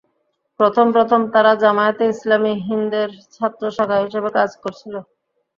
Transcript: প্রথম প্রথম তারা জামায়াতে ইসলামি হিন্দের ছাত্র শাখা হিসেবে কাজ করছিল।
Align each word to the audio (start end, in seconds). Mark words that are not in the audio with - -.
প্রথম 0.59 0.85
প্রথম 0.95 1.21
তারা 1.33 1.51
জামায়াতে 1.63 2.03
ইসলামি 2.13 2.53
হিন্দের 2.67 3.09
ছাত্র 3.35 3.63
শাখা 3.75 3.97
হিসেবে 4.03 4.29
কাজ 4.37 4.51
করছিল। 4.63 4.93